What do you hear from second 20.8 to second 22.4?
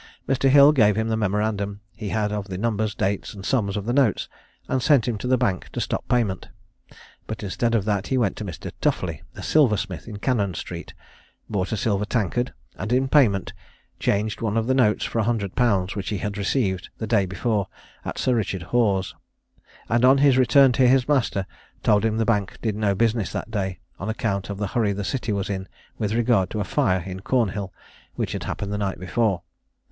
his master, told him the